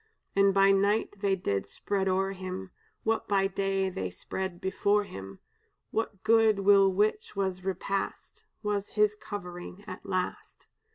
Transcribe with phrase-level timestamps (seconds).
[0.35, 2.71] "And by night they did spread o'er him
[3.03, 5.37] What by day they spread before him;
[5.93, 10.65] That good will which was repast Was his covering at last.